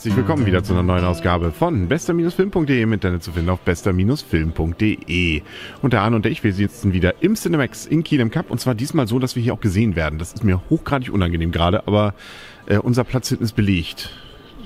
herzlich 0.00 0.16
willkommen 0.16 0.46
wieder 0.46 0.64
zu 0.64 0.72
einer 0.72 0.82
neuen 0.82 1.04
Ausgabe 1.04 1.52
von 1.52 1.86
bester-film.de 1.86 2.80
im 2.80 2.94
Internet 2.94 3.22
zu 3.22 3.32
finden 3.32 3.50
auf 3.50 3.60
bester-film.de. 3.60 5.42
Und 5.82 5.92
der 5.92 6.00
Arne 6.00 6.16
und 6.16 6.24
ich, 6.24 6.42
wir 6.42 6.54
sitzen 6.54 6.94
wieder 6.94 7.22
im 7.22 7.34
Cinemax 7.34 7.84
in 7.84 8.02
Kingdom 8.02 8.30
Cup 8.30 8.50
und 8.50 8.58
zwar 8.58 8.74
diesmal 8.74 9.06
so, 9.06 9.18
dass 9.18 9.36
wir 9.36 9.42
hier 9.42 9.52
auch 9.52 9.60
gesehen 9.60 9.96
werden. 9.96 10.18
Das 10.18 10.32
ist 10.32 10.42
mir 10.42 10.62
hochgradig 10.70 11.12
unangenehm 11.12 11.52
gerade, 11.52 11.86
aber 11.86 12.14
äh, 12.64 12.78
unser 12.78 13.04
Platz 13.04 13.28
hinten 13.28 13.44
ist 13.44 13.52
belegt. 13.52 14.10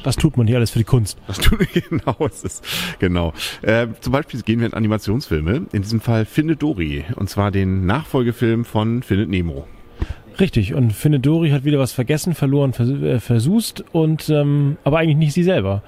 Was 0.05 0.15
tut 0.15 0.37
man 0.37 0.47
hier 0.47 0.59
alles 0.59 0.71
für 0.71 0.79
die 0.79 0.85
Kunst? 0.85 1.19
Was 1.27 1.39
tut 1.39 1.59
genau, 1.91 2.17
es 2.27 2.45
ist 2.45 2.65
genau. 3.01 3.33
Äh, 3.63 3.89
zum 4.03 4.13
Beispiel 4.13 4.41
gehen 4.43 4.61
wir 4.61 4.69
in 4.69 4.75
Animationsfilme. 4.75 5.67
In 5.73 5.83
diesem 5.83 6.01
Fall 6.01 6.27
Findet 6.27 6.63
Dory 6.63 7.07
und 7.17 7.29
zwar 7.29 7.51
den 7.51 7.87
Nachfolgefilm 7.87 8.65
von 8.65 9.03
Findet 9.03 9.31
Nemo. 9.31 9.67
Richtig, 10.41 10.75
und 10.75 10.93
Findet 10.93 11.25
Dory 11.27 11.51
hat 11.51 11.65
wieder 11.65 11.79
was 11.79 11.93
vergessen, 11.93 12.35
verloren, 12.35 12.73
vers 12.73 13.47
äh, 13.47 13.51
und 13.93 14.29
ähm, 14.29 14.77
aber 14.83 14.99
eigentlich 14.99 15.17
nicht 15.17 15.33
sie 15.33 15.45
selber. 15.45 15.83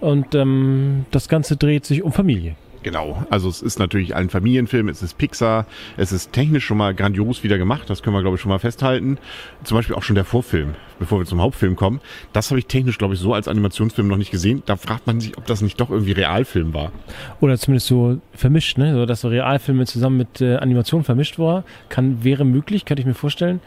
Und 0.00 0.34
ähm, 0.34 1.06
das 1.10 1.28
Ganze 1.28 1.56
dreht 1.56 1.84
sich 1.84 2.02
um 2.02 2.12
Familie. 2.12 2.54
Genau, 2.82 3.24
also 3.30 3.48
es 3.48 3.60
ist 3.60 3.78
natürlich 3.78 4.14
ein 4.14 4.30
Familienfilm, 4.30 4.88
es 4.88 5.02
ist 5.02 5.18
Pixar, 5.18 5.66
es 5.96 6.12
ist 6.12 6.32
technisch 6.32 6.64
schon 6.64 6.78
mal 6.78 6.94
grandios 6.94 7.42
wieder 7.42 7.58
gemacht, 7.58 7.90
das 7.90 8.02
können 8.02 8.14
wir 8.14 8.22
glaube 8.22 8.36
ich 8.36 8.40
schon 8.40 8.50
mal 8.50 8.58
festhalten. 8.58 9.18
Zum 9.64 9.76
Beispiel 9.76 9.96
auch 9.96 10.02
schon 10.02 10.14
der 10.14 10.24
Vorfilm, 10.24 10.74
bevor 10.98 11.18
wir 11.18 11.26
zum 11.26 11.40
Hauptfilm 11.40 11.74
kommen. 11.74 12.00
Das 12.32 12.50
habe 12.50 12.58
ich 12.60 12.66
technisch 12.66 12.98
glaube 12.98 13.14
ich 13.14 13.20
so 13.20 13.34
als 13.34 13.48
Animationsfilm 13.48 14.06
noch 14.06 14.16
nicht 14.16 14.30
gesehen. 14.30 14.62
Da 14.66 14.76
fragt 14.76 15.06
man 15.06 15.20
sich, 15.20 15.36
ob 15.36 15.46
das 15.46 15.60
nicht 15.60 15.80
doch 15.80 15.90
irgendwie 15.90 16.12
Realfilm 16.12 16.72
war. 16.72 16.92
Oder 17.40 17.58
zumindest 17.58 17.88
so 17.88 18.20
vermischt, 18.32 18.78
ne? 18.78 18.94
so 18.94 19.06
dass 19.06 19.22
so 19.22 19.28
Realfilme 19.28 19.84
zusammen 19.86 20.18
mit 20.18 20.40
äh, 20.40 20.56
Animation 20.56 21.02
vermischt 21.02 21.38
war. 21.38 21.64
Kann, 21.88 22.22
wäre 22.22 22.44
möglich, 22.44 22.84
könnte 22.84 23.00
ich 23.00 23.06
mir 23.06 23.14
vorstellen. 23.14 23.60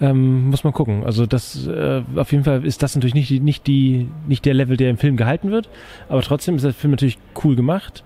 Ähm, 0.00 0.50
muss 0.50 0.64
man 0.64 0.72
gucken. 0.72 1.04
Also 1.04 1.26
das 1.26 1.66
äh, 1.66 2.02
auf 2.16 2.32
jeden 2.32 2.44
Fall 2.44 2.64
ist 2.64 2.82
das 2.82 2.94
natürlich 2.94 3.14
nicht 3.14 3.30
die, 3.30 3.40
nicht 3.40 3.66
die 3.66 4.08
nicht 4.26 4.44
der 4.44 4.54
Level, 4.54 4.76
der 4.76 4.90
im 4.90 4.98
Film 4.98 5.16
gehalten 5.16 5.50
wird, 5.50 5.68
aber 6.08 6.22
trotzdem 6.22 6.56
ist 6.56 6.64
der 6.64 6.72
Film 6.72 6.92
natürlich 6.92 7.18
cool 7.44 7.54
gemacht. 7.54 8.02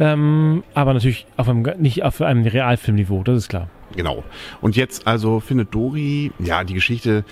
Ähm, 0.00 0.62
aber 0.74 0.94
natürlich 0.94 1.26
auf 1.36 1.48
einem, 1.48 1.62
nicht 1.78 2.02
auf 2.02 2.20
einem 2.20 2.44
Realfilmniveau, 2.46 3.22
das 3.22 3.38
ist 3.38 3.48
klar. 3.48 3.68
Genau. 3.96 4.24
Und 4.60 4.76
jetzt 4.76 5.06
also 5.06 5.40
findet 5.40 5.74
Dori, 5.74 6.32
ja, 6.40 6.64
die 6.64 6.74
Geschichte 6.74 7.24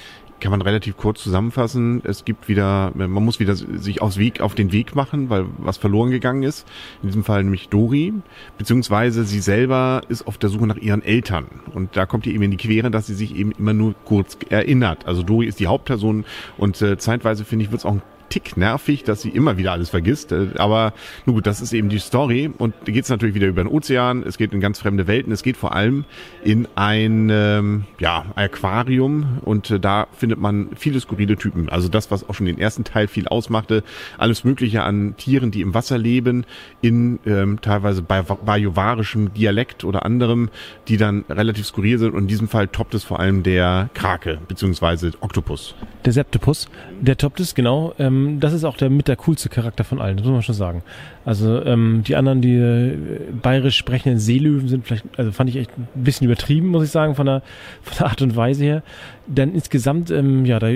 kann 0.42 0.50
man 0.50 0.60
relativ 0.60 0.96
kurz 0.96 1.22
zusammenfassen. 1.22 2.02
Es 2.04 2.24
gibt 2.24 2.48
wieder, 2.48 2.90
man 2.94 3.10
muss 3.10 3.38
wieder 3.38 3.54
sich 3.54 4.02
aufs 4.02 4.18
Weg, 4.18 4.40
auf 4.40 4.56
den 4.56 4.72
Weg 4.72 4.96
machen, 4.96 5.30
weil 5.30 5.46
was 5.58 5.76
verloren 5.76 6.10
gegangen 6.10 6.42
ist. 6.42 6.66
In 7.00 7.08
diesem 7.08 7.22
Fall 7.22 7.44
nämlich 7.44 7.68
Dori, 7.68 8.12
beziehungsweise 8.58 9.24
sie 9.24 9.38
selber 9.38 10.02
ist 10.08 10.26
auf 10.26 10.38
der 10.38 10.50
Suche 10.50 10.66
nach 10.66 10.76
ihren 10.76 11.02
Eltern. 11.02 11.46
Und 11.72 11.96
da 11.96 12.06
kommt 12.06 12.26
ihr 12.26 12.34
eben 12.34 12.42
in 12.42 12.50
die 12.50 12.56
Quere, 12.56 12.90
dass 12.90 13.06
sie 13.06 13.14
sich 13.14 13.36
eben 13.36 13.52
immer 13.52 13.72
nur 13.72 13.94
kurz 14.04 14.36
erinnert. 14.48 15.06
Also 15.06 15.22
Dori 15.22 15.46
ist 15.46 15.60
die 15.60 15.68
Hauptperson 15.68 16.24
und 16.58 16.82
äh, 16.82 16.98
zeitweise 16.98 17.44
finde 17.44 17.64
ich, 17.64 17.70
wird 17.70 17.78
es 17.78 17.86
auch 17.86 17.92
ein 17.92 18.02
Tick 18.32 18.56
nervig, 18.56 19.04
dass 19.04 19.20
sie 19.20 19.28
immer 19.28 19.58
wieder 19.58 19.72
alles 19.72 19.90
vergisst. 19.90 20.32
Äh, 20.32 20.52
aber 20.56 20.94
nun 21.26 21.36
gut, 21.36 21.46
das 21.46 21.60
ist 21.60 21.74
eben 21.74 21.90
die 21.90 21.98
Story. 21.98 22.50
Und 22.56 22.74
da 22.86 22.92
geht 22.92 23.04
es 23.04 23.10
natürlich 23.10 23.34
wieder 23.34 23.46
über 23.46 23.62
den 23.62 23.70
Ozean, 23.70 24.22
es 24.22 24.38
geht 24.38 24.54
in 24.54 24.60
ganz 24.60 24.78
fremde 24.78 25.06
Welten, 25.06 25.34
es 25.34 25.42
geht 25.42 25.58
vor 25.58 25.74
allem 25.74 26.06
in 26.42 26.66
ein 26.74 27.28
ähm, 27.30 27.84
ja, 27.98 28.24
Aquarium 28.34 29.40
und 29.42 29.70
äh, 29.70 29.78
da 29.78 30.06
findet 30.16 30.40
man 30.40 30.70
viele 30.76 30.98
skurrile 30.98 31.36
Typen. 31.36 31.68
Also 31.68 31.88
das, 31.88 32.10
was 32.10 32.26
auch 32.26 32.34
schon 32.34 32.46
den 32.46 32.58
ersten 32.58 32.84
Teil 32.84 33.06
viel 33.06 33.28
ausmachte, 33.28 33.84
alles 34.16 34.44
Mögliche 34.44 34.82
an 34.82 35.14
Tieren, 35.18 35.50
die 35.50 35.60
im 35.60 35.74
Wasser 35.74 35.98
leben, 35.98 36.46
in 36.80 37.18
ähm, 37.26 37.60
teilweise 37.60 38.00
bajovarischem 38.00 39.34
Dialekt 39.34 39.84
oder 39.84 40.06
anderem, 40.06 40.48
die 40.88 40.96
dann 40.96 41.26
relativ 41.28 41.66
skurril 41.66 41.98
sind. 41.98 42.14
Und 42.14 42.22
in 42.22 42.28
diesem 42.28 42.48
Fall 42.48 42.68
toppt 42.68 42.94
es 42.94 43.04
vor 43.04 43.20
allem 43.20 43.42
der 43.42 43.90
Krake, 43.92 44.38
beziehungsweise 44.48 45.10
Oktopus. 45.20 45.74
Der 46.06 46.14
Septopus, 46.14 46.70
der 46.98 47.18
toppt 47.18 47.40
es, 47.40 47.54
genau. 47.54 47.92
Ähm, 47.98 48.21
das 48.40 48.52
ist 48.52 48.64
auch 48.64 48.76
der 48.76 48.90
mit 48.90 49.08
der 49.08 49.16
coolste 49.16 49.48
Charakter 49.48 49.84
von 49.84 50.00
allen, 50.00 50.16
das 50.16 50.26
muss 50.26 50.32
man 50.32 50.42
schon 50.42 50.54
sagen. 50.54 50.82
Also 51.24 51.64
ähm, 51.64 52.02
die 52.06 52.16
anderen, 52.16 52.40
die 52.40 52.54
äh, 52.54 52.96
bayerisch 53.40 53.76
sprechenden 53.76 54.18
Seelöwen 54.18 54.68
sind 54.68 54.86
vielleicht, 54.86 55.04
also 55.16 55.32
fand 55.32 55.50
ich 55.50 55.56
echt 55.56 55.70
ein 55.76 55.86
bisschen 55.94 56.26
übertrieben, 56.26 56.68
muss 56.68 56.84
ich 56.84 56.90
sagen, 56.90 57.14
von 57.14 57.26
der, 57.26 57.42
von 57.82 57.96
der 57.98 58.06
Art 58.06 58.22
und 58.22 58.36
Weise 58.36 58.64
her. 58.64 58.82
Dann 59.26 59.54
insgesamt, 59.54 60.10
ähm, 60.10 60.44
ja, 60.44 60.58
da 60.58 60.68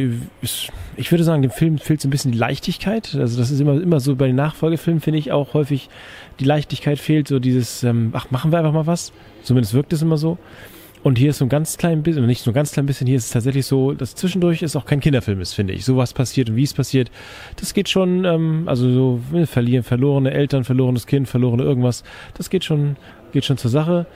ist, 0.42 0.68
ich 0.96 1.10
würde 1.10 1.24
sagen, 1.24 1.42
dem 1.42 1.50
Film 1.50 1.78
fehlt 1.78 2.00
so 2.00 2.08
ein 2.08 2.10
bisschen 2.10 2.32
die 2.32 2.38
Leichtigkeit. 2.38 3.14
Also 3.14 3.38
das 3.38 3.50
ist 3.50 3.60
immer, 3.60 3.80
immer 3.80 4.00
so 4.00 4.14
bei 4.16 4.26
den 4.26 4.36
Nachfolgefilmen, 4.36 5.00
finde 5.00 5.18
ich 5.18 5.32
auch 5.32 5.54
häufig, 5.54 5.88
die 6.40 6.44
Leichtigkeit 6.44 6.98
fehlt, 6.98 7.28
so 7.28 7.38
dieses, 7.38 7.82
ähm, 7.82 8.10
ach, 8.12 8.30
machen 8.30 8.52
wir 8.52 8.58
einfach 8.58 8.72
mal 8.72 8.86
was. 8.86 9.12
Zumindest 9.42 9.74
wirkt 9.74 9.92
es 9.92 10.02
immer 10.02 10.16
so. 10.16 10.38
Und 11.02 11.18
hier 11.18 11.30
ist 11.30 11.38
so 11.38 11.44
ein 11.44 11.48
ganz 11.48 11.78
klein 11.78 12.02
bisschen, 12.02 12.26
nicht 12.26 12.42
so 12.42 12.50
ein 12.50 12.54
ganz 12.54 12.72
klein 12.72 12.86
bisschen, 12.86 13.06
hier 13.06 13.16
ist 13.16 13.26
es 13.26 13.30
tatsächlich 13.30 13.66
so, 13.66 13.92
dass 13.92 14.14
zwischendurch 14.14 14.62
es 14.62 14.74
auch 14.76 14.86
kein 14.86 15.00
Kinderfilm 15.00 15.40
ist, 15.40 15.52
finde 15.52 15.72
ich. 15.72 15.84
So 15.84 15.96
was 15.96 16.12
passiert 16.12 16.50
und 16.50 16.56
wie 16.56 16.64
es 16.64 16.74
passiert, 16.74 17.10
das 17.56 17.74
geht 17.74 17.88
schon, 17.88 18.24
ähm, 18.24 18.64
also 18.66 18.90
so 18.90 19.20
ne, 19.30 19.46
verlieren, 19.46 19.84
verlorene 19.84 20.32
Eltern, 20.32 20.64
verlorenes 20.64 21.06
Kind, 21.06 21.28
verlorene 21.28 21.62
irgendwas, 21.62 22.02
das 22.34 22.50
geht 22.50 22.64
schon, 22.64 22.96
geht 23.32 23.44
schon 23.44 23.58
zur 23.58 23.70
Sache. 23.70 24.06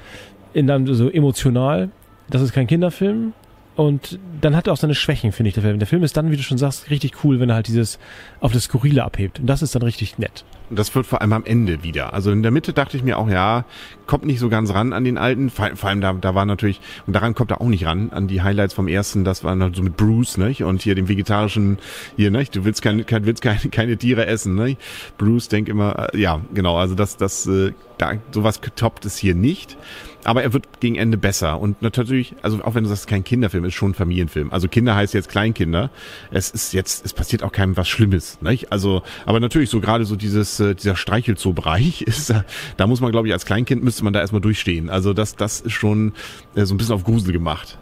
In 0.52 0.66
dann 0.66 0.92
so 0.92 1.08
emotional. 1.08 1.90
Das 2.28 2.42
ist 2.42 2.52
kein 2.52 2.66
Kinderfilm, 2.66 3.34
und 3.76 4.18
dann 4.40 4.56
hat 4.56 4.66
er 4.66 4.72
auch 4.72 4.78
seine 4.78 4.94
Schwächen, 4.94 5.32
finde 5.32 5.48
ich, 5.48 5.54
der 5.54 5.62
Film. 5.62 5.78
Der 5.78 5.88
Film 5.88 6.02
ist 6.02 6.16
dann, 6.16 6.30
wie 6.30 6.36
du 6.36 6.42
schon 6.42 6.58
sagst, 6.58 6.90
richtig 6.90 7.24
cool, 7.24 7.40
wenn 7.40 7.48
er 7.50 7.54
halt 7.54 7.68
dieses 7.68 7.98
auf 8.40 8.52
das 8.52 8.64
Skurrile 8.64 9.04
abhebt. 9.04 9.40
Und 9.40 9.46
das 9.46 9.62
ist 9.62 9.74
dann 9.74 9.82
richtig 9.82 10.18
nett. 10.18 10.44
Und 10.70 10.78
das 10.78 10.94
wird 10.94 11.06
vor 11.06 11.20
allem 11.20 11.32
am 11.32 11.44
Ende 11.44 11.82
wieder. 11.82 12.12
Also 12.12 12.30
in 12.30 12.42
der 12.42 12.52
Mitte 12.52 12.72
dachte 12.72 12.96
ich 12.96 13.02
mir 13.02 13.18
auch, 13.18 13.28
ja, 13.28 13.64
kommt 14.06 14.24
nicht 14.24 14.38
so 14.38 14.48
ganz 14.48 14.72
ran 14.72 14.92
an 14.92 15.04
den 15.04 15.18
alten. 15.18 15.50
Vor, 15.50 15.70
vor 15.74 15.88
allem 15.88 16.00
da, 16.00 16.12
da 16.12 16.34
war 16.34 16.46
natürlich, 16.46 16.80
und 17.06 17.14
daran 17.14 17.34
kommt 17.34 17.50
er 17.50 17.60
auch 17.60 17.66
nicht 17.66 17.86
ran, 17.86 18.10
an 18.10 18.28
die 18.28 18.42
Highlights 18.42 18.74
vom 18.74 18.86
ersten, 18.86 19.24
das 19.24 19.44
war 19.44 19.54
noch 19.56 19.74
so 19.74 19.82
mit 19.82 19.96
Bruce, 19.96 20.36
nicht? 20.36 20.62
Und 20.62 20.82
hier 20.82 20.94
dem 20.94 21.08
vegetarischen, 21.08 21.78
hier, 22.16 22.30
nicht? 22.30 22.54
Du 22.54 22.64
willst 22.64 22.82
keine, 22.82 23.04
kein, 23.04 23.26
willst 23.26 23.42
keine, 23.42 23.60
keine 23.70 23.96
Tiere 23.96 24.26
essen, 24.26 24.54
nicht? 24.54 24.80
Bruce 25.18 25.48
denk 25.48 25.68
immer, 25.68 26.10
äh, 26.12 26.18
ja, 26.18 26.40
genau, 26.54 26.76
also 26.76 26.94
das, 26.94 27.16
das, 27.16 27.46
äh, 27.46 27.72
da, 27.98 28.12
sowas 28.32 28.60
toppt 28.76 29.04
es 29.04 29.16
hier 29.16 29.34
nicht 29.34 29.76
aber 30.24 30.42
er 30.42 30.52
wird 30.52 30.80
gegen 30.80 30.96
Ende 30.96 31.16
besser. 31.16 31.60
Und 31.60 31.82
natürlich, 31.82 32.34
also 32.42 32.62
auch 32.62 32.74
wenn 32.74 32.84
du 32.84 32.90
sagst, 32.90 33.06
kein 33.06 33.24
Kinderfilm 33.24 33.59
ist, 33.64 33.74
schon 33.74 33.92
ein 33.92 33.94
Familienfilm. 33.94 34.52
Also 34.52 34.68
Kinder 34.68 34.94
heißt 34.94 35.14
jetzt 35.14 35.28
Kleinkinder. 35.28 35.90
Es 36.30 36.50
ist 36.50 36.72
jetzt, 36.72 37.04
es 37.04 37.12
passiert 37.12 37.42
auch 37.42 37.52
keinem 37.52 37.76
was 37.76 37.88
Schlimmes. 37.88 38.40
Nicht? 38.42 38.72
Also, 38.72 39.02
aber 39.26 39.40
natürlich 39.40 39.70
so 39.70 39.80
gerade 39.80 40.04
so 40.04 40.16
dieses, 40.16 40.60
äh, 40.60 40.74
dieser 40.74 40.96
Streichelzoo-Bereich 40.96 42.02
ist, 42.06 42.34
da 42.76 42.86
muss 42.86 43.00
man, 43.00 43.10
glaube 43.10 43.28
ich, 43.28 43.32
als 43.32 43.44
Kleinkind 43.44 43.82
müsste 43.82 44.04
man 44.04 44.12
da 44.12 44.20
erstmal 44.20 44.40
durchstehen. 44.40 44.90
Also 44.90 45.12
das, 45.12 45.36
das 45.36 45.60
ist 45.60 45.72
schon 45.72 46.12
äh, 46.54 46.64
so 46.64 46.74
ein 46.74 46.78
bisschen 46.78 46.94
auf 46.94 47.04
Grusel 47.04 47.32
gemacht. 47.32 47.78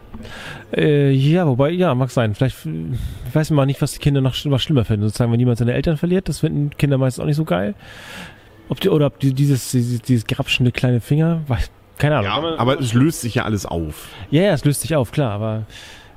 Äh, 0.75 1.11
ja, 1.11 1.47
wobei, 1.47 1.71
ja, 1.71 1.93
mag 1.95 2.11
sein. 2.11 2.35
Vielleicht, 2.35 2.65
ich 2.65 3.35
weiß 3.35 3.51
mal 3.51 3.65
nicht, 3.65 3.81
was 3.81 3.93
die 3.93 3.99
Kinder 3.99 4.21
noch 4.21 4.35
was 4.45 4.63
schlimmer 4.63 4.85
finden. 4.85 5.05
Sozusagen, 5.05 5.31
wenn 5.31 5.39
jemand 5.39 5.57
seine 5.57 5.73
Eltern 5.73 5.97
verliert, 5.97 6.29
das 6.29 6.39
finden 6.39 6.71
Kinder 6.77 6.97
meistens 6.97 7.21
auch 7.21 7.27
nicht 7.27 7.37
so 7.37 7.45
geil. 7.45 7.75
Ob 8.67 8.79
die, 8.79 8.89
oder 8.89 9.07
ob 9.07 9.19
die, 9.19 9.33
dieses, 9.33 9.71
dieses, 9.71 10.01
dieses 10.01 10.27
grapschende 10.27 10.71
kleine 10.71 11.01
Finger, 11.01 11.41
weiß, 11.47 11.71
keine 11.99 12.17
Ahnung. 12.17 12.53
Ja, 12.53 12.57
aber 12.57 12.79
es 12.79 12.93
löst 12.93 13.21
sich 13.21 13.35
ja 13.35 13.43
alles 13.43 13.65
auf. 13.65 14.07
Ja, 14.31 14.41
ja, 14.41 14.53
es 14.53 14.65
löst 14.65 14.81
sich 14.81 14.95
auf, 14.95 15.11
klar, 15.11 15.31
aber 15.31 15.65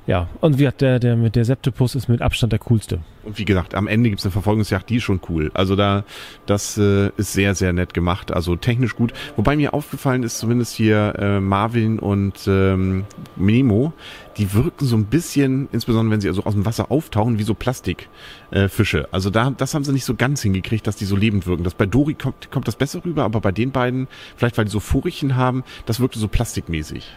ja. 0.05 0.27
Und 0.41 0.59
wie 0.59 0.67
hat 0.67 0.81
der, 0.81 0.99
der 0.99 1.15
mit 1.15 1.35
der 1.35 1.45
Septopus 1.45 1.95
ist 1.95 2.09
mit 2.09 2.21
Abstand 2.21 2.51
der 2.51 2.59
coolste. 2.59 2.99
Und 3.23 3.37
wie 3.37 3.45
gesagt, 3.45 3.73
am 3.73 3.87
Ende 3.87 4.09
gibt's 4.09 4.25
eine 4.25 4.31
Verfolgungsjagd, 4.31 4.89
die 4.89 4.97
ist 4.97 5.03
schon 5.03 5.21
cool. 5.29 5.49
Also 5.53 5.75
da, 5.75 6.03
das 6.45 6.77
äh, 6.77 7.09
ist 7.15 7.31
sehr, 7.31 7.55
sehr 7.55 7.71
nett 7.71 7.93
gemacht. 7.93 8.33
Also 8.33 8.55
technisch 8.57 8.95
gut. 8.95 9.13
Wobei 9.37 9.55
mir 9.55 9.73
aufgefallen 9.73 10.23
ist, 10.23 10.39
zumindest 10.39 10.75
hier 10.75 11.15
äh, 11.17 11.39
Marvin 11.39 11.99
und 11.99 12.45
ähm, 12.47 13.05
Nemo, 13.37 13.93
die 14.37 14.53
wirken 14.53 14.85
so 14.85 14.97
ein 14.97 15.05
bisschen, 15.05 15.69
insbesondere 15.71 16.13
wenn 16.13 16.21
sie 16.21 16.27
also 16.27 16.43
aus 16.43 16.53
dem 16.53 16.65
Wasser 16.65 16.91
auftauchen, 16.91 17.39
wie 17.39 17.43
so 17.43 17.53
Plastikfische. 17.53 18.99
Äh, 18.99 19.07
also 19.11 19.29
da, 19.29 19.51
das 19.51 19.73
haben 19.73 19.85
sie 19.85 19.93
nicht 19.93 20.05
so 20.05 20.15
ganz 20.15 20.41
hingekriegt, 20.41 20.85
dass 20.85 20.97
die 20.97 21.05
so 21.05 21.15
lebend 21.15 21.47
wirken. 21.47 21.63
Das 21.63 21.75
bei 21.75 21.85
Dori 21.85 22.15
kommt, 22.15 22.51
kommt 22.51 22.67
das 22.67 22.75
besser 22.75 23.05
rüber, 23.05 23.23
aber 23.23 23.39
bei 23.39 23.53
den 23.53 23.71
beiden, 23.71 24.07
vielleicht 24.35 24.57
weil 24.57 24.65
die 24.65 24.71
so 24.71 24.81
Furchen 24.81 25.37
haben, 25.37 25.63
das 25.85 26.01
wirkte 26.01 26.19
so 26.19 26.27
plastikmäßig. 26.27 27.09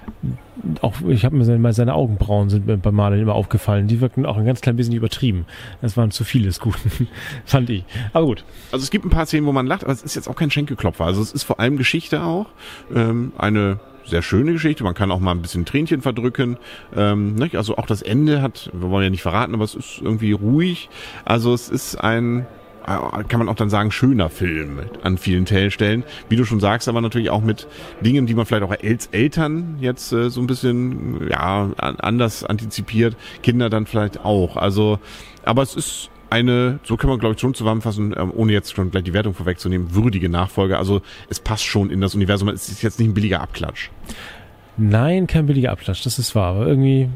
Auch 0.83 0.95
ich 1.09 1.25
habe 1.25 1.37
mir 1.37 1.45
seine, 1.45 1.73
seine 1.73 1.95
Augenbrauen 1.95 2.49
sind 2.49 2.67
bei 2.83 2.91
Marlin 2.91 3.21
immer 3.21 3.35
aufgefallen. 3.35 3.87
Die 3.87 4.01
wirkten 4.01 4.27
auch 4.27 4.37
ein 4.37 4.45
ganz 4.45 4.61
klein 4.61 4.77
bisschen 4.77 4.95
übertrieben. 4.95 5.47
Das 5.83 5.97
waren 5.97 6.11
zu 6.11 6.25
viele 6.25 6.47
des 6.47 6.61
Guten, 6.61 7.09
fand 7.45 7.71
ich. 7.71 7.85
Aber 8.13 8.27
gut. 8.27 8.45
Also 8.73 8.83
es 8.83 8.91
gibt 8.91 9.05
ein 9.05 9.11
paar 9.11 9.27
Szenen, 9.27 9.47
wo 9.47 9.53
man 9.53 9.67
lacht, 9.67 9.85
aber 9.85 9.93
es 9.93 10.03
ist 10.03 10.15
jetzt 10.15 10.29
auch 10.29 10.37
kein 10.37 10.51
Schenkelklopfer. 10.51 11.05
Also 11.05 11.23
es 11.23 11.33
ist 11.33 11.45
vor 11.45 11.61
allem 11.61 11.77
Geschichte 11.77 12.23
auch. 12.23 12.47
Ähm, 12.95 13.33
eine 13.39 13.81
sehr 14.05 14.23
schöne 14.23 14.53
Geschichte. 14.53 14.85
Man 14.85 14.95
kann 14.95 15.11
auch 15.11 15.21
mal 15.21 15.33
ein 15.33 15.43
bisschen 15.43 15.65
Tränchen 15.65 16.03
verdrücken. 16.03 16.59
Ähm, 16.95 17.35
nicht? 17.35 17.57
Also 17.57 17.77
auch 17.77 17.87
das 17.87 18.03
Ende 18.03 18.43
hat, 18.43 18.71
wir 18.73 18.91
wollen 18.91 19.05
ja 19.05 19.11
nicht 19.11 19.23
verraten, 19.23 19.55
aber 19.55 19.65
es 19.65 19.75
ist 19.75 20.01
irgendwie 20.01 20.33
ruhig. 20.33 20.89
Also 21.25 21.53
es 21.55 21.69
ist 21.69 21.97
ein 21.97 22.47
kann 22.87 23.39
man 23.39 23.49
auch 23.49 23.57
dann 23.57 23.69
sagen, 23.69 23.91
schöner 23.91 24.29
Film 24.29 24.81
an 25.03 25.19
vielen 25.19 25.47
Stellen. 25.47 26.05
Wie 26.29 26.37
du 26.37 26.45
schon 26.45 26.61
sagst, 26.61 26.89
aber 26.89 27.01
natürlich 27.01 27.31
auch 27.31 27.43
mit 27.43 27.67
Dingen, 28.01 28.27
die 28.27 28.35
man 28.35 28.47
vielleicht 28.47 28.63
auch 28.63 28.71
als 28.71 29.07
Eltern 29.09 29.77
jetzt 29.81 30.13
äh, 30.13 30.31
so 30.31 30.41
ein 30.41 30.47
bisschen 30.47 31.29
ja 31.29 31.71
anders 31.77 32.45
antizipiert, 32.45 33.17
Kinder 33.43 33.71
dann 33.71 33.87
vielleicht 33.87 34.25
auch. 34.25 34.57
Also, 34.57 35.01
aber 35.45 35.63
es 35.63 35.75
ist 35.75 36.11
eine, 36.31 36.79
so 36.85 36.97
kann 36.97 37.11
man 37.11 37.19
glaube 37.19 37.35
ich 37.35 37.41
schon 37.41 37.55
zusammenfassen, 37.55 38.15
ähm, 38.17 38.33
ohne 38.35 38.53
jetzt 38.53 38.75
schon 38.75 38.91
gleich 38.91 39.05
die 39.05 39.15
Wertung 39.15 39.35
vorwegzunehmen, 39.35 39.95
würdige 39.95 40.29
Nachfolge. 40.29 40.79
Also 40.79 41.03
es 41.29 41.41
passt 41.41 41.65
schon 41.65 41.91
in 41.91 42.01
das 42.01 42.15
Universum. 42.15 42.49
Es 42.49 42.69
ist 42.69 42.83
jetzt 42.83 42.99
nicht 42.99 43.09
ein 43.09 43.15
billiger 43.15 43.41
Abklatsch. 43.41 43.91
Nein, 44.77 45.27
kein 45.27 45.47
billiger 45.47 45.73
Abklatsch, 45.73 46.05
das 46.05 46.19
ist 46.19 46.35
wahr. 46.35 46.55
Aber 46.55 46.67
irgendwie, 46.67 47.09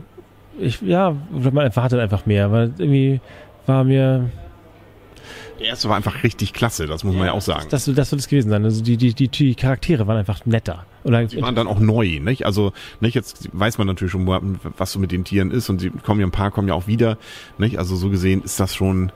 ich, 0.58 0.80
ja, 0.80 1.14
man 1.30 1.58
erwartet 1.58 2.00
einfach 2.00 2.26
mehr, 2.26 2.50
weil 2.50 2.72
irgendwie 2.78 3.20
war 3.66 3.84
mir, 3.84 4.30
Der 5.58 5.66
erste 5.66 5.88
war 5.88 5.96
einfach 5.96 6.22
richtig 6.22 6.52
klasse, 6.52 6.86
das 6.86 7.04
muss 7.04 7.14
man 7.14 7.26
ja 7.26 7.32
auch 7.32 7.42
sagen. 7.42 7.66
Das, 7.70 7.84
das, 7.84 7.94
das 7.94 8.10
wird 8.12 8.20
es 8.20 8.28
gewesen 8.28 8.50
sein. 8.50 8.64
Also 8.64 8.82
die, 8.82 8.96
die, 8.96 9.14
die, 9.14 9.28
die 9.28 9.54
Charaktere 9.54 10.06
waren 10.06 10.16
einfach 10.16 10.46
netter. 10.46 10.86
Oder 11.04 11.28
sie 11.28 11.40
waren 11.40 11.54
dann 11.54 11.66
auch 11.66 11.80
neu, 11.80 12.20
nicht? 12.20 12.44
Also, 12.46 12.72
nicht? 13.00 13.14
Jetzt 13.14 13.48
weiß 13.52 13.78
man 13.78 13.86
natürlich 13.86 14.12
schon, 14.12 14.26
was 14.76 14.92
so 14.92 14.98
mit 14.98 15.12
den 15.12 15.24
Tieren 15.24 15.50
ist 15.50 15.68
und 15.70 15.80
sie 15.80 15.90
kommen 15.90 16.20
ja 16.20 16.26
ein 16.26 16.32
paar 16.32 16.50
kommen 16.50 16.68
ja 16.68 16.74
auch 16.74 16.86
wieder, 16.86 17.18
nicht? 17.58 17.78
Also 17.78 17.96
so 17.96 18.10
gesehen 18.10 18.42
ist 18.42 18.60
das 18.60 18.74
schon 18.74 19.12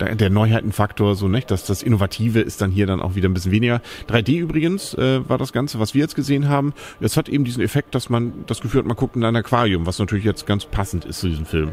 der 0.00 0.30
Neuheitenfaktor, 0.30 1.14
so 1.16 1.28
nicht, 1.28 1.50
dass 1.50 1.64
das 1.64 1.82
Innovative 1.82 2.40
ist 2.40 2.60
dann 2.60 2.70
hier 2.70 2.86
dann 2.86 3.00
auch 3.00 3.14
wieder 3.14 3.28
ein 3.28 3.34
bisschen 3.34 3.52
weniger. 3.52 3.80
3D 4.08 4.38
übrigens 4.38 4.94
äh, 4.94 5.28
war 5.28 5.38
das 5.38 5.52
Ganze, 5.52 5.80
was 5.80 5.94
wir 5.94 6.02
jetzt 6.02 6.14
gesehen 6.14 6.48
haben. 6.48 6.72
Es 7.00 7.16
hat 7.16 7.28
eben 7.28 7.44
diesen 7.44 7.62
Effekt, 7.62 7.94
dass 7.94 8.08
man 8.08 8.44
das 8.46 8.60
Gefühl 8.60 8.80
hat, 8.80 8.86
man 8.86 8.96
guckt 8.96 9.16
in 9.16 9.24
ein 9.24 9.36
Aquarium, 9.36 9.86
was 9.86 9.98
natürlich 9.98 10.24
jetzt 10.24 10.46
ganz 10.46 10.66
passend 10.66 11.04
ist 11.04 11.20
zu 11.20 11.28
diesem 11.28 11.46
Film. 11.46 11.72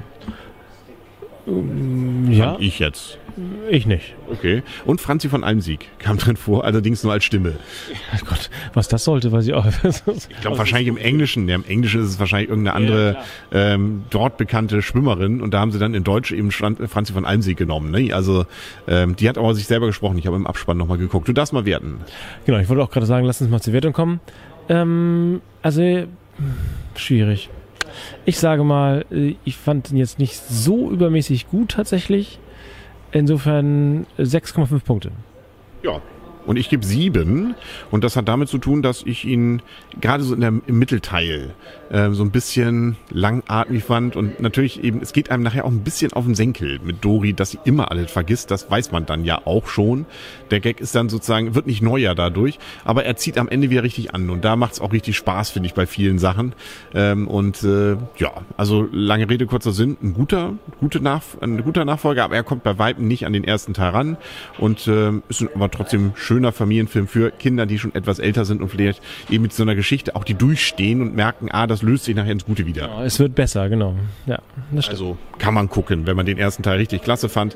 Ja. 1.46 2.54
Fand 2.54 2.62
ich 2.62 2.80
jetzt. 2.80 3.20
Ich 3.70 3.86
nicht. 3.86 4.16
Okay. 4.32 4.64
Und 4.86 5.02
Franzi 5.02 5.28
von 5.28 5.44
Almsieg 5.44 5.90
kam 6.00 6.18
drin 6.18 6.38
vor, 6.38 6.64
allerdings 6.64 7.04
nur 7.04 7.12
als 7.12 7.26
Stimme. 7.26 7.56
Ja, 8.12 8.20
Gott, 8.26 8.50
was 8.74 8.88
das 8.88 9.04
sollte, 9.04 9.32
weiß 9.32 9.46
ich 9.46 9.54
auch. 9.54 9.66
ich 9.84 10.42
glaube 10.42 10.58
wahrscheinlich 10.58 10.88
im 10.88 10.98
Englischen. 10.98 11.48
Ja, 11.50 11.56
Im 11.56 11.66
Englischen 11.66 12.02
ist 12.02 12.10
es 12.10 12.20
wahrscheinlich 12.20 12.50
irgendeine 12.50 12.76
andere 12.76 13.14
ja, 13.52 13.74
ähm, 13.74 14.06
dort 14.10 14.38
bekannte 14.38 14.82
Schwimmerin 14.82 15.42
und 15.42 15.54
da 15.54 15.60
haben 15.60 15.72
sie 15.72 15.80
dann 15.80 15.94
in 15.94 16.04
Deutsch 16.04 16.32
eben 16.32 16.52
Franzi 16.52 17.14
von 17.14 17.26
Almsieg 17.26 17.58
genommen. 17.58 17.92
Ne? 17.92 18.14
Also 18.14 18.46
ähm, 18.88 19.16
die 19.16 19.28
hat 19.28 19.38
aber 19.38 19.54
sich 19.54 19.68
selber 19.68 19.88
gesprochen. 19.88 20.18
Ich 20.18 20.28
habe 20.28 20.38
im 20.38 20.48
Abspann 20.48 20.78
nochmal 20.78 20.98
geguckt. 20.98 21.28
Du 21.28 21.34
darfst 21.34 21.52
mal 21.52 21.66
werten. 21.66 22.00
Genau, 22.46 22.60
ich 22.60 22.70
wollte 22.70 22.84
auch 22.84 22.92
gerade 22.92 23.06
sagen, 23.06 23.26
lass 23.26 23.42
uns 23.42 23.50
mal 23.50 23.62
zur 23.62 23.74
Wertung 23.74 23.94
kommen. 23.94 24.22
Ähm, 24.70 25.42
also 25.62 26.06
schwierig. 26.96 27.50
Ich 28.26 28.40
sage 28.40 28.64
mal, 28.64 29.06
äh, 29.12 29.36
ich 29.46 29.58
fand 29.58 29.92
ihn 29.92 29.98
jetzt 29.98 30.20
nicht 30.20 30.36
so 30.36 30.90
übermäßig 30.90 31.50
gut 31.50 31.72
tatsächlich. 31.72 32.40
Insofern 33.12 34.08
6,5 34.18 34.84
Punkte. 34.84 35.12
Ja, 35.84 36.02
und 36.46 36.58
ich 36.58 36.70
gebe 36.70 36.86
sieben. 36.86 37.56
Und 37.92 38.04
das 38.04 38.16
hat 38.16 38.28
damit 38.28 38.50
zu 38.50 38.58
tun, 38.58 38.82
dass 38.82 39.04
ich 39.04 39.26
ihn 39.26 39.62
gerade 40.00 40.24
so 40.24 40.34
in 40.34 40.42
der, 40.42 40.54
im 40.66 40.80
Mittelteil 40.80 41.54
äh, 41.90 42.12
so 42.12 42.24
ein 42.24 42.32
bisschen 42.32 42.98
langatmig 43.12 43.84
fand. 43.84 44.16
Und 44.16 44.40
natürlich 44.40 44.84
eben, 44.84 45.02
es 45.02 45.14
geht 45.14 45.32
einem 45.32 45.44
nachher 45.44 45.66
auch 45.66 45.72
ein 45.72 45.84
bisschen 45.84 46.14
auf 46.14 46.26
den 46.26 46.36
Senkel 46.36 46.80
mit 46.84 47.04
Dori, 47.04 47.34
dass 47.34 47.52
sie 47.52 47.60
immer 47.66 47.92
alles 47.92 48.12
vergisst. 48.12 48.52
Das 48.52 48.70
weiß 48.70 48.92
man 48.92 49.06
dann 49.06 49.26
ja 49.26 49.42
auch 49.46 49.68
schon. 49.68 50.06
Der 50.52 50.60
Gag 50.60 50.80
ist 50.80 50.96
dann 50.96 51.10
sozusagen, 51.10 51.56
wird 51.56 51.68
nicht 51.68 51.82
neuer 51.82 52.16
dadurch, 52.16 52.60
aber 52.84 53.06
er 53.06 53.16
zieht 53.16 53.38
am 53.38 53.50
Ende 53.50 53.70
wieder 53.70 53.84
richtig 53.84 54.14
an. 54.14 54.30
Und 54.30 54.46
da 54.46 54.56
macht 54.56 54.74
es 54.74 54.82
auch 54.82 54.94
richtig 54.94 55.18
Spaß, 55.18 55.50
finde 55.50 55.68
ich, 55.68 55.74
bei 55.74 55.86
vielen 55.86 56.20
Sachen. 56.20 56.54
Ähm, 56.94 57.28
und 57.28 57.64
äh, 57.64 57.98
ja, 58.18 58.32
also 58.58 58.88
lange 58.92 59.30
Rede, 59.30 59.46
kurzer 59.46 59.72
Sinn, 59.72 59.98
ein 60.02 60.14
guter, 60.14 60.54
gute 60.80 61.00
Nach 61.00 61.16
ein 61.42 61.64
guter 61.64 61.86
Nachfolger, 61.86 62.24
aber 62.24 62.36
er 62.36 62.44
kommt 62.44 62.64
bei 62.64 62.78
Weitem 62.78 63.08
nicht 63.08 63.26
an 63.26 63.34
den 63.34 63.44
ersten 63.44 63.74
Teil 63.74 63.90
ran. 63.92 64.18
Und 64.58 64.88
äh, 64.88 65.12
ist 65.30 65.46
aber 65.54 65.72
trotzdem 65.72 66.14
schön 66.16 66.35
schöner 66.36 66.52
Familienfilm 66.52 67.08
für 67.08 67.32
Kinder, 67.32 67.66
die 67.66 67.80
schon 67.80 67.96
etwas 67.96 68.20
älter 68.20 68.44
sind 68.44 68.62
und 68.62 68.68
vielleicht 68.68 69.02
eben 69.30 69.44
mit 69.44 69.54
so 69.54 69.64
einer 69.64 69.74
Geschichte 69.74 70.18
auch 70.18 70.26
die 70.26 70.34
durchstehen 70.34 71.02
und 71.02 71.16
merken, 71.16 71.48
ah, 71.50 71.66
das 71.66 71.82
löst 71.82 72.04
sich 72.04 72.16
nachher 72.16 72.34
ins 72.34 72.46
Gute 72.46 72.66
wieder. 72.66 72.88
Ja, 72.88 73.04
es 73.06 73.20
wird 73.20 73.36
besser, 73.36 73.70
genau. 73.70 73.96
Ja, 74.26 74.40
also 74.90 75.18
kann 75.40 75.54
man 75.54 75.70
gucken, 75.70 76.06
wenn 76.08 76.18
man 76.18 76.26
den 76.26 76.38
ersten 76.38 76.62
Teil 76.62 76.78
richtig 76.78 77.04
klasse 77.04 77.30
fand, 77.30 77.56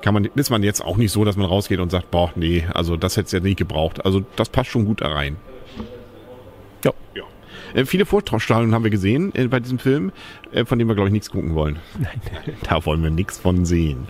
kann 0.00 0.14
man, 0.14 0.26
ist 0.36 0.50
man 0.50 0.62
jetzt 0.62 0.80
auch 0.80 0.96
nicht 0.96 1.10
so, 1.10 1.24
dass 1.24 1.36
man 1.36 1.46
rausgeht 1.46 1.80
und 1.80 1.90
sagt, 1.90 2.12
boah, 2.12 2.30
nee, 2.36 2.64
also 2.72 2.96
das 2.96 3.16
hätte 3.16 3.26
es 3.26 3.32
ja 3.32 3.40
nicht 3.40 3.58
gebraucht. 3.58 4.04
Also 4.04 4.22
das 4.36 4.48
passt 4.48 4.70
schon 4.70 4.84
gut 4.84 5.00
da 5.00 5.08
rein. 5.08 5.36
Ja. 6.84 6.92
ja. 7.16 7.24
Äh, 7.74 7.84
viele 7.84 8.06
Vorstrahlungen 8.06 8.74
haben 8.74 8.84
wir 8.84 8.90
gesehen 8.90 9.32
äh, 9.34 9.46
bei 9.48 9.60
diesem 9.60 9.78
Film, 9.78 10.12
äh, 10.52 10.64
von 10.64 10.78
dem 10.78 10.88
wir, 10.88 10.94
glaube 10.94 11.08
ich, 11.08 11.12
nichts 11.12 11.30
gucken 11.30 11.54
wollen. 11.54 11.78
Nein. 11.98 12.10
Da 12.62 12.84
wollen 12.84 13.02
wir 13.02 13.10
nichts 13.10 13.38
von 13.38 13.64
sehen. 13.64 14.06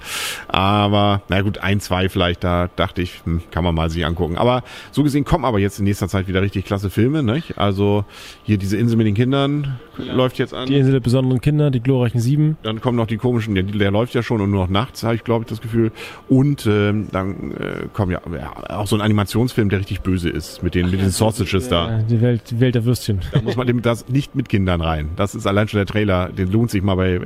Aber, 0.49 1.23
na 1.29 1.41
gut, 1.41 1.59
ein, 1.59 1.81
zwei 1.81 2.09
vielleicht, 2.09 2.45
da 2.45 2.69
dachte 2.77 3.01
ich, 3.01 3.23
hm, 3.25 3.43
kann 3.51 3.65
man 3.65 3.75
mal 3.75 3.91
sich 3.91 4.05
angucken. 4.05 4.37
Aber 4.37 4.63
so 4.91 5.03
gesehen 5.03 5.25
kommen 5.25 5.45
aber 5.45 5.59
jetzt 5.59 5.79
in 5.79 5.85
nächster 5.85 6.09
Zeit 6.09 6.29
wieder 6.29 6.43
richtig 6.43 6.65
klasse 6.65 6.91
Filme, 6.91 7.23
nicht? 7.23 7.59
Also 7.59 8.05
hier 8.43 8.59
diese 8.59 8.77
Insel 8.77 8.97
mit 8.97 9.07
den 9.07 9.15
Kindern 9.15 9.79
ja. 9.99 10.13
läuft 10.13 10.39
jetzt 10.39 10.55
an. 10.55 10.67
Die 10.67 10.77
Insel 10.77 10.93
der 10.93 11.01
besonderen 11.01 11.41
Kinder, 11.41 11.71
die 11.71 11.81
glorreichen 11.81 12.21
Sieben. 12.21 12.57
Dann 12.63 12.81
kommen 12.81 12.97
noch 12.97 13.07
die 13.07 13.17
komischen, 13.17 13.55
der, 13.55 13.65
der 13.65 13.91
läuft 13.91 14.15
ja 14.15 14.23
schon 14.23 14.41
und 14.41 14.51
nur 14.51 14.65
noch 14.65 14.71
nachts, 14.71 15.03
habe 15.03 15.15
ich, 15.15 15.25
glaube 15.25 15.45
ich, 15.45 15.49
das 15.49 15.61
Gefühl. 15.61 15.93
Und 16.29 16.67
ähm, 16.67 17.09
dann 17.13 17.53
äh, 17.53 17.87
kommt 17.93 18.13
ja, 18.13 18.21
ja 18.33 18.79
auch 18.79 18.87
so 18.87 18.97
ein 18.97 19.03
Animationsfilm, 19.03 19.69
der 19.69 19.81
richtig 19.81 20.01
böse 20.01 20.29
ist, 20.29 20.63
mit 20.63 20.75
den, 20.75 20.87
Ach, 20.87 20.91
mit 20.91 21.01
den 21.01 21.11
Sausages 21.11 21.65
die, 21.65 21.71
da. 21.71 21.99
Die 22.09 22.21
Welt, 22.21 22.43
die 22.51 22.61
Welt 22.61 22.75
der 22.75 22.85
Würstchen. 22.85 23.21
Da 23.33 23.41
muss 23.51 23.57
man 23.57 23.67
dem 23.67 23.83
das 23.83 24.09
nicht 24.09 24.35
mit 24.35 24.49
Kindern 24.49 24.81
rein. 24.81 25.11
Das 25.17 25.35
ist 25.35 25.47
allein 25.47 25.69
schon 25.69 25.79
der 25.79 25.87
Trailer, 25.87 26.29
den 26.29 26.51
lohnt 26.51 26.71
sich 26.71 26.83
mal 26.83 26.95
bei 26.95 27.21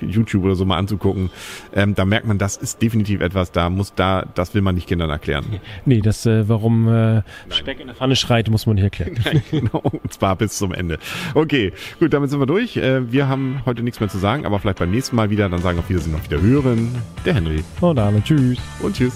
YouTube 0.00 0.44
oder 0.44 0.54
so 0.54 0.64
mal 0.64 0.76
anzugucken. 0.76 1.30
Ähm, 1.72 1.94
da 1.94 2.04
merkt 2.04 2.26
man, 2.26 2.38
das 2.38 2.56
ist 2.56 2.82
definitiv 2.82 3.20
etwas, 3.20 3.52
da 3.52 3.70
muss 3.70 3.94
da, 3.94 4.26
das 4.34 4.54
will 4.54 4.62
man 4.62 4.74
nicht 4.74 4.88
Kindern 4.88 5.10
erklären. 5.10 5.44
Nee, 5.84 6.00
das, 6.00 6.26
äh, 6.26 6.48
warum 6.48 6.88
äh, 6.88 7.22
Speck 7.50 7.80
in 7.80 7.86
der 7.86 7.96
Pfanne 7.96 8.16
schreit, 8.16 8.50
muss 8.50 8.66
man 8.66 8.76
nicht 8.76 8.84
erklären. 8.84 9.18
Nein, 9.24 9.42
genau, 9.50 9.78
und 9.78 10.12
zwar 10.12 10.36
bis 10.36 10.58
zum 10.58 10.72
Ende. 10.72 10.98
Okay, 11.34 11.72
gut, 12.00 12.12
damit 12.12 12.30
sind 12.30 12.40
wir 12.40 12.46
durch. 12.46 12.76
Äh, 12.76 13.10
wir 13.12 13.28
haben 13.28 13.62
heute 13.66 13.82
nichts 13.82 14.00
mehr 14.00 14.08
zu 14.08 14.18
sagen, 14.18 14.46
aber 14.46 14.58
vielleicht 14.58 14.78
beim 14.78 14.90
nächsten 14.90 15.16
Mal 15.16 15.30
wieder, 15.30 15.48
dann 15.48 15.62
sagen 15.62 15.78
auf 15.78 15.88
Wiedersehen, 15.88 16.14
auf 16.14 16.24
Wiederhören. 16.24 16.94
Der 17.24 17.34
Henry. 17.34 17.64
Und 17.80 17.98
Arne, 17.98 18.22
tschüss. 18.22 18.58
Und 18.80 18.96
tschüss. 18.96 19.14